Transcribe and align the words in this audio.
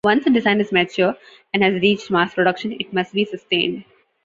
Once 0.03 0.25
a 0.25 0.31
design 0.31 0.59
is 0.59 0.71
mature 0.71 1.15
and 1.53 1.61
has 1.61 1.79
reached 1.79 2.09
mass 2.09 2.33
production 2.33 2.71
it 2.79 2.91
must 2.91 3.13
be 3.13 3.23
sustained. 3.23 3.83